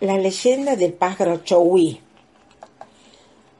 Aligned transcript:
La 0.00 0.16
leyenda 0.16 0.76
del 0.76 0.94
pájaro 0.94 1.44
Chowi. 1.44 2.00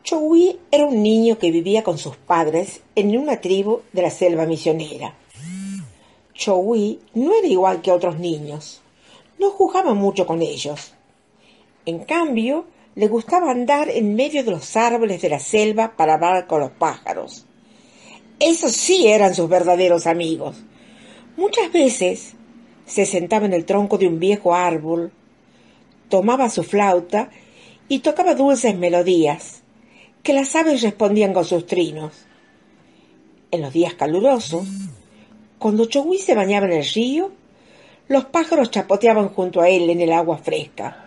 Chowi 0.02 0.58
era 0.70 0.86
un 0.86 1.02
niño 1.02 1.36
que 1.36 1.50
vivía 1.50 1.84
con 1.84 1.98
sus 1.98 2.16
padres 2.16 2.80
en 2.94 3.14
una 3.18 3.42
tribu 3.42 3.80
de 3.92 4.00
la 4.00 4.08
selva 4.08 4.46
misionera. 4.46 5.14
Chowi 6.32 6.98
no 7.12 7.34
era 7.34 7.46
igual 7.46 7.82
que 7.82 7.92
otros 7.92 8.18
niños. 8.18 8.80
No 9.38 9.50
jugaba 9.50 9.92
mucho 9.92 10.26
con 10.26 10.40
ellos. 10.40 10.94
En 11.84 12.04
cambio, 12.04 12.64
le 12.94 13.08
gustaba 13.08 13.50
andar 13.50 13.90
en 13.90 14.14
medio 14.14 14.42
de 14.42 14.52
los 14.52 14.76
árboles 14.78 15.20
de 15.20 15.28
la 15.28 15.40
selva 15.40 15.94
para 15.94 16.14
hablar 16.14 16.46
con 16.46 16.60
los 16.60 16.70
pájaros. 16.70 17.44
Esos 18.38 18.72
sí 18.72 19.08
eran 19.08 19.34
sus 19.34 19.50
verdaderos 19.50 20.06
amigos. 20.06 20.56
Muchas 21.36 21.70
veces 21.70 22.32
se 22.86 23.04
sentaba 23.04 23.44
en 23.44 23.52
el 23.52 23.66
tronco 23.66 23.98
de 23.98 24.06
un 24.06 24.18
viejo 24.18 24.54
árbol, 24.54 25.12
tomaba 26.10 26.50
su 26.50 26.62
flauta 26.62 27.30
y 27.88 28.00
tocaba 28.00 28.34
dulces 28.34 28.76
melodías, 28.76 29.62
que 30.22 30.34
las 30.34 30.54
aves 30.54 30.82
respondían 30.82 31.32
con 31.32 31.46
sus 31.46 31.66
trinos. 31.66 32.26
En 33.50 33.62
los 33.62 33.72
días 33.72 33.94
calurosos, 33.94 34.66
cuando 35.58 35.86
Chogui 35.86 36.18
se 36.18 36.34
bañaba 36.34 36.66
en 36.66 36.72
el 36.72 36.84
río, 36.84 37.32
los 38.08 38.26
pájaros 38.26 38.70
chapoteaban 38.70 39.30
junto 39.30 39.62
a 39.62 39.70
él 39.70 39.88
en 39.88 40.00
el 40.00 40.12
agua 40.12 40.36
fresca. 40.38 41.06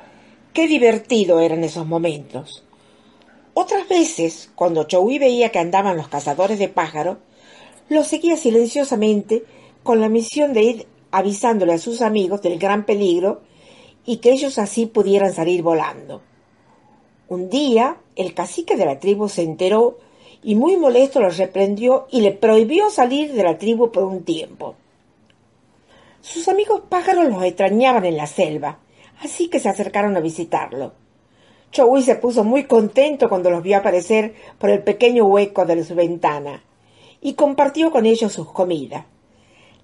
Qué 0.54 0.68
divertido 0.68 1.40
eran 1.40 1.64
esos 1.64 1.86
momentos. 1.86 2.64
Otras 3.54 3.88
veces, 3.88 4.50
cuando 4.56 4.86
Chogui 4.86 5.20
veía 5.20 5.50
que 5.50 5.60
andaban 5.60 5.98
los 5.98 6.08
cazadores 6.08 6.58
de 6.60 6.70
pájaros, 6.70 7.18
los 7.90 8.08
seguía 8.08 8.38
silenciosamente 8.38 9.44
con 9.84 10.02
la 10.02 10.10
misión 10.10 10.54
de 10.54 10.64
ir 10.64 10.88
avisándole 11.12 11.74
a 11.74 11.78
sus 11.78 12.02
amigos 12.02 12.42
del 12.42 12.58
gran 12.58 12.86
peligro 12.86 13.42
y 14.06 14.18
que 14.18 14.32
ellos 14.32 14.60
así 14.60 14.86
pudieran 14.86 15.34
salir 15.34 15.62
volando. 15.62 16.22
Un 17.28 17.50
día 17.50 17.98
el 18.16 18.34
cacique 18.34 18.76
de 18.76 18.86
la 18.86 19.00
tribu 19.00 19.30
se 19.30 19.44
enteró 19.44 19.98
y 20.44 20.56
muy 20.56 20.78
molesto 20.78 21.22
los 21.22 21.38
reprendió 21.38 22.08
y 22.12 22.22
le 22.22 22.32
prohibió 22.32 22.90
salir 22.90 23.34
de 23.34 23.44
la 23.44 23.58
tribu 23.58 23.92
por 23.92 24.04
un 24.04 24.24
tiempo. 24.24 24.76
Sus 26.22 26.48
amigos 26.48 26.84
pájaros 26.90 27.30
los 27.30 27.44
extrañaban 27.44 28.06
en 28.06 28.18
la 28.18 28.28
selva, 28.28 28.80
así 29.22 29.50
que 29.50 29.60
se 29.60 29.70
acercaron 29.70 30.16
a 30.16 30.22
visitarlo. 30.22 30.94
Chowi 31.72 32.04
se 32.04 32.16
puso 32.16 32.44
muy 32.44 32.66
contento 32.66 33.28
cuando 33.28 33.50
los 33.50 33.64
vio 33.64 33.78
aparecer 33.78 34.36
por 34.60 34.70
el 34.70 34.84
pequeño 34.84 35.26
hueco 35.26 35.66
de 35.66 35.84
su 35.84 35.96
ventana 35.96 36.64
y 37.20 37.34
compartió 37.34 37.92
con 37.92 38.06
ellos 38.06 38.32
sus 38.32 38.52
comidas. 38.52 39.06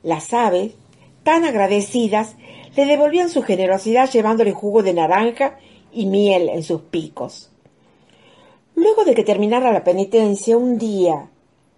Las 0.03 0.33
aves 0.33 0.73
tan 1.23 1.45
agradecidas, 1.45 2.35
le 2.75 2.85
devolvían 2.85 3.29
su 3.29 3.43
generosidad 3.43 4.09
llevándole 4.09 4.51
jugo 4.51 4.83
de 4.83 4.93
naranja 4.93 5.57
y 5.91 6.05
miel 6.05 6.49
en 6.49 6.63
sus 6.63 6.81
picos. 6.81 7.49
Luego 8.75 9.03
de 9.03 9.13
que 9.13 9.23
terminara 9.23 9.73
la 9.73 9.83
penitencia, 9.83 10.57
un 10.57 10.77
día 10.77 11.29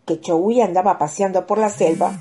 que 0.06 0.20
Chowi 0.20 0.61
andaba 0.61 0.98
paseando 0.98 1.48
por 1.48 1.58
la 1.58 1.70
selva, 1.70 2.20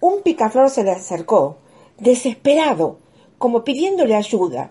un 0.00 0.22
picaflor 0.22 0.70
se 0.70 0.84
le 0.84 0.92
acercó, 0.92 1.56
desesperado, 1.98 2.98
como 3.38 3.64
pidiéndole 3.64 4.14
ayuda. 4.14 4.70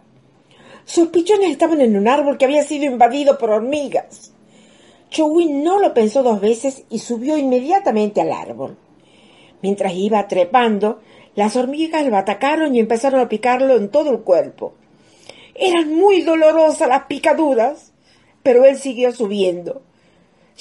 Sus 0.86 1.10
pichones 1.10 1.52
estaban 1.52 1.82
en 1.82 1.98
un 1.98 2.08
árbol 2.08 2.38
que 2.38 2.46
había 2.46 2.64
sido 2.64 2.86
invadido 2.86 3.38
por 3.38 3.50
hormigas. 3.50 4.32
Chowi 5.10 5.48
no 5.52 5.80
lo 5.80 5.94
pensó 5.94 6.24
dos 6.24 6.40
veces 6.40 6.84
y 6.90 7.00
subió 7.00 7.38
inmediatamente 7.38 8.22
al 8.22 8.32
árbol. 8.32 8.78
Mientras 9.62 9.94
iba 9.94 10.28
trepando, 10.28 11.00
las 11.38 11.56
hormigas 11.56 12.04
lo 12.08 12.18
atacaron 12.18 12.74
y 12.74 12.80
empezaron 12.80 13.20
a 13.20 13.30
picarlo 13.30 13.78
en 13.78 13.90
todo 13.90 14.10
el 14.10 14.22
cuerpo. 14.22 14.74
Eran 15.54 15.94
muy 15.94 16.24
dolorosas 16.24 16.90
las 16.90 17.04
picaduras, 17.04 17.94
pero 18.42 18.66
él 18.66 18.76
siguió 18.76 19.12
subiendo. 19.12 19.84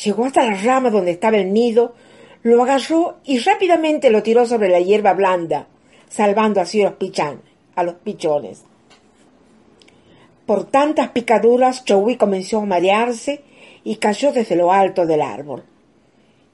Llegó 0.04 0.26
hasta 0.26 0.44
la 0.44 0.54
rama 0.58 0.90
donde 0.90 1.12
estaba 1.12 1.38
el 1.38 1.54
nido, 1.54 1.94
lo 2.42 2.62
agarró 2.62 3.16
y 3.24 3.38
rápidamente 3.38 4.10
lo 4.10 4.22
tiró 4.22 4.44
sobre 4.44 4.68
la 4.68 4.80
hierba 4.80 5.14
blanda, 5.14 5.66
salvando 6.10 6.60
así 6.60 6.82
a 6.82 6.90
los, 6.90 7.10
a 7.74 7.82
los 7.82 7.94
pichones. 7.94 8.62
Por 10.44 10.64
tantas 10.64 11.08
picaduras, 11.08 11.86
Chowi 11.86 12.16
comenzó 12.18 12.58
a 12.58 12.66
marearse 12.66 13.40
y 13.82 13.96
cayó 13.96 14.30
desde 14.30 14.56
lo 14.56 14.70
alto 14.70 15.06
del 15.06 15.22
árbol. 15.22 15.64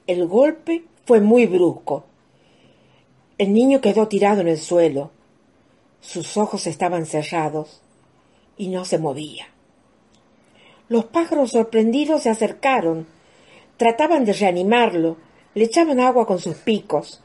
El 0.07 0.27
golpe 0.27 0.85
fue 1.03 1.19
muy 1.19 1.45
brusco 1.45 2.05
el 3.43 3.53
niño 3.53 3.81
quedó 3.81 4.07
tirado 4.07 4.39
en 4.39 4.47
el 4.47 4.57
suelo. 4.57 5.11
Sus 5.99 6.37
ojos 6.37 6.65
estaban 6.65 7.05
cerrados 7.05 7.81
y 8.57 8.69
no 8.69 8.85
se 8.85 8.97
movía. 8.97 9.47
Los 10.87 11.05
pájaros 11.05 11.51
sorprendidos 11.51 12.23
se 12.23 12.29
acercaron, 12.29 13.05
trataban 13.75 14.23
de 14.23 14.31
reanimarlo, 14.31 15.17
le 15.55 15.65
echaban 15.65 15.99
agua 15.99 16.25
con 16.25 16.39
sus 16.39 16.55
picos, 16.55 17.21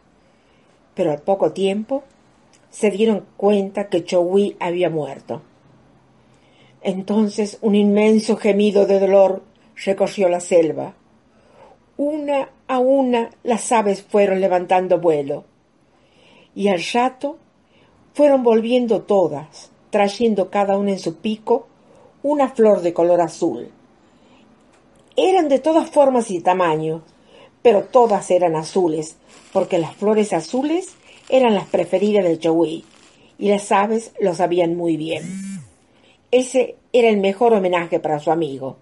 pero 0.94 1.12
al 1.12 1.22
poco 1.22 1.52
tiempo 1.52 2.02
se 2.70 2.90
dieron 2.90 3.24
cuenta 3.36 3.88
que 3.88 4.04
Chowi 4.04 4.56
había 4.58 4.90
muerto. 4.90 5.42
Entonces 6.82 7.58
un 7.60 7.76
inmenso 7.76 8.36
gemido 8.36 8.86
de 8.86 8.98
dolor 8.98 9.44
recorrió 9.84 10.28
la 10.28 10.40
selva. 10.40 10.94
Una 11.96 12.50
a 12.66 12.80
una 12.80 13.30
las 13.44 13.70
aves 13.70 14.02
fueron 14.02 14.40
levantando 14.40 14.98
vuelo 14.98 15.44
y 16.58 16.66
al 16.66 16.82
rato 16.92 17.38
fueron 18.14 18.42
volviendo 18.42 19.02
todas, 19.02 19.70
trayendo 19.90 20.50
cada 20.50 20.76
una 20.76 20.90
en 20.90 20.98
su 20.98 21.18
pico 21.18 21.68
una 22.24 22.48
flor 22.48 22.80
de 22.80 22.92
color 22.92 23.20
azul. 23.20 23.70
Eran 25.16 25.48
de 25.48 25.60
todas 25.60 25.88
formas 25.88 26.32
y 26.32 26.40
tamaños, 26.40 27.02
pero 27.62 27.84
todas 27.84 28.32
eran 28.32 28.56
azules, 28.56 29.18
porque 29.52 29.78
las 29.78 29.94
flores 29.94 30.32
azules 30.32 30.96
eran 31.28 31.54
las 31.54 31.66
preferidas 31.66 32.24
del 32.24 32.40
Chowi, 32.40 32.84
y 33.38 33.48
las 33.50 33.70
aves 33.70 34.10
lo 34.18 34.34
sabían 34.34 34.74
muy 34.74 34.96
bien. 34.96 35.22
Ese 36.32 36.74
era 36.92 37.08
el 37.08 37.18
mejor 37.18 37.54
homenaje 37.54 38.00
para 38.00 38.18
su 38.18 38.32
amigo. 38.32 38.78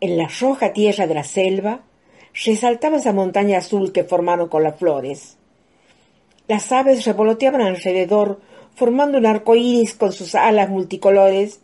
En 0.00 0.16
la 0.16 0.30
roja 0.40 0.72
tierra 0.72 1.06
de 1.06 1.14
la 1.16 1.24
selva 1.24 1.82
resaltaba 2.46 2.96
esa 2.96 3.12
montaña 3.12 3.58
azul 3.58 3.92
que 3.92 4.04
formaron 4.04 4.48
con 4.48 4.62
las 4.62 4.78
flores. 4.78 5.36
Las 6.50 6.72
aves 6.72 7.04
revoloteaban 7.04 7.60
alrededor, 7.60 8.40
formando 8.74 9.18
un 9.18 9.24
arco 9.24 9.54
iris 9.54 9.94
con 9.94 10.12
sus 10.12 10.34
alas 10.34 10.68
multicolores, 10.68 11.60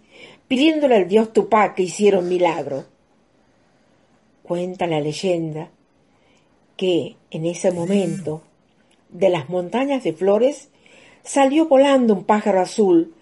pidiéndole 0.47 0.95
al 0.95 1.09
dios 1.09 1.33
Tupac 1.33 1.75
que 1.75 1.83
hiciera 1.83 2.21
un 2.21 2.29
milagro. 2.29 2.85
Cuenta 4.45 4.87
la 4.87 5.01
leyenda 5.01 5.71
que 6.77 7.17
en 7.33 7.47
ese 7.47 7.73
momento, 7.73 8.43
de 9.09 9.29
las 9.29 9.49
montañas 9.49 10.05
de 10.05 10.13
flores, 10.13 10.69
salió 11.25 11.67
volando 11.67 12.15
un 12.15 12.23
pájaro 12.23 12.61
azul, 12.61 13.13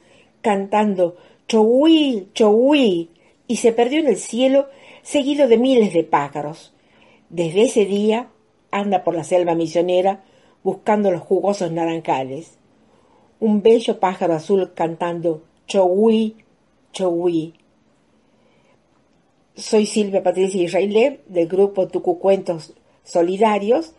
cantando 0.42 1.16
Chowi, 1.48 2.28
Chowi, 2.34 3.08
y 3.48 3.56
se 3.56 3.72
perdió 3.72 4.00
en 4.00 4.08
el 4.08 4.18
cielo 4.18 4.68
seguido 5.00 5.48
de 5.48 5.56
miles 5.56 5.94
de 5.94 6.04
pájaros. 6.04 6.74
Desde 7.30 7.62
ese 7.62 7.86
día 7.86 8.28
anda 8.70 9.02
por 9.02 9.14
la 9.14 9.24
selva 9.24 9.54
misionera 9.54 10.24
buscando 10.64 11.12
los 11.12 11.22
jugosos 11.22 11.70
naranjales. 11.70 12.58
Un 13.38 13.62
bello 13.62 14.00
pájaro 14.00 14.34
azul 14.34 14.72
cantando 14.74 15.44
Chowi, 15.68 16.36
Chowi. 16.92 17.54
Soy 19.54 19.86
Silvia 19.86 20.24
Patricia 20.24 20.62
Israelé 20.62 21.20
del 21.28 21.46
grupo 21.46 21.86
Tucucuentos 21.86 22.74
Solidarios 23.04 23.94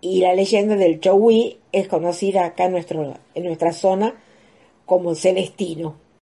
y 0.00 0.20
la 0.20 0.34
leyenda 0.34 0.76
del 0.76 0.98
Chowi 0.98 1.58
es 1.70 1.86
conocida 1.86 2.46
acá 2.46 2.64
en, 2.64 2.72
nuestro, 2.72 3.14
en 3.34 3.44
nuestra 3.44 3.72
zona 3.72 4.14
como 4.86 5.14
Celestino. 5.14 6.03